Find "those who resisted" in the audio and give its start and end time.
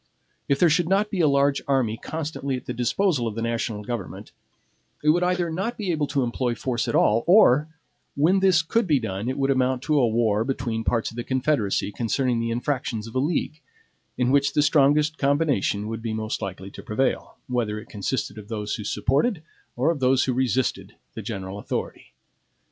19.99-20.95